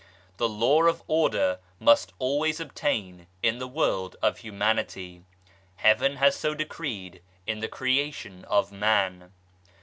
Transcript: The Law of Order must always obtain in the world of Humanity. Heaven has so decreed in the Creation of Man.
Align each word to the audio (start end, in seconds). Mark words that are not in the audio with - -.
The 0.37 0.49
Law 0.49 0.85
of 0.85 1.03
Order 1.07 1.59
must 1.79 2.11
always 2.17 2.59
obtain 2.59 3.27
in 3.43 3.59
the 3.59 3.67
world 3.67 4.15
of 4.19 4.39
Humanity. 4.39 5.21
Heaven 5.75 6.15
has 6.15 6.35
so 6.35 6.55
decreed 6.55 7.21
in 7.45 7.59
the 7.59 7.67
Creation 7.67 8.43
of 8.45 8.71
Man. 8.71 9.31